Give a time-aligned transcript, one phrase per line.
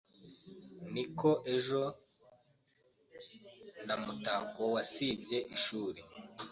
[0.87, 1.81] Nzi ko ejo
[3.85, 5.99] na Mutako wasibye ishuri.